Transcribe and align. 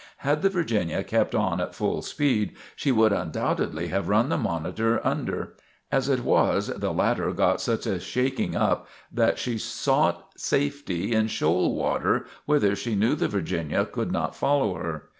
Had 0.25 0.41
the 0.41 0.49
"Virginia" 0.49 1.03
kept 1.03 1.35
on 1.35 1.61
at 1.61 1.75
full 1.75 2.01
speed, 2.01 2.53
she 2.75 2.91
would 2.91 3.13
undoubtedly 3.13 3.89
have 3.89 4.07
run 4.09 4.29
the 4.29 4.37
"Monitor" 4.39 4.99
under. 5.05 5.53
As 5.91 6.09
it 6.09 6.21
was, 6.21 6.69
the 6.69 6.91
latter 6.91 7.31
got 7.33 7.61
such 7.61 7.85
a 7.85 7.99
shaking 7.99 8.55
up 8.55 8.87
that 9.11 9.37
she 9.37 9.59
sought 9.59 10.29
safety 10.35 11.13
in 11.13 11.27
shoal 11.27 11.75
water 11.75 12.25
whither 12.47 12.75
she 12.75 12.95
knew 12.95 13.13
the 13.13 13.27
"Virginia" 13.27 13.85
could 13.85 14.11
not 14.11 14.35
follow 14.35 14.73
her. 14.73 15.03